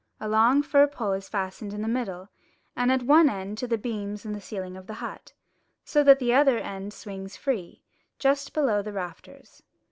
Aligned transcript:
A 0.19 0.27
long 0.27 0.63
fir 0.63 0.87
pole 0.87 1.11
is 1.11 1.29
fastened 1.29 1.75
in 1.75 1.83
the 1.83 1.87
middle 1.87 2.27
and 2.75 2.91
at 2.91 3.03
one 3.03 3.29
end 3.29 3.59
to 3.59 3.67
the 3.67 3.77
beams 3.77 4.25
in 4.25 4.31
the 4.33 4.41
ceiling 4.41 4.75
of 4.75 4.87
the 4.87 4.95
hut, 4.95 5.33
so 5.85 6.03
that 6.03 6.17
the 6.17 6.33
other 6.33 6.57
end 6.57 6.91
swings 6.91 7.37
free, 7.37 7.83
just 8.17 8.51
below 8.51 8.81
the 8.81 8.93
rafters. 8.93 9.61